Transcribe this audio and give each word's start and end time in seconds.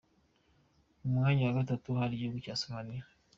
Ku 0.97 1.03
mwanya 1.13 1.41
wa 1.47 1.57
gatatu 1.59 1.87
hari 1.99 2.13
igihugu 2.15 2.39
cya 2.45 2.55
Somalia. 2.61 3.03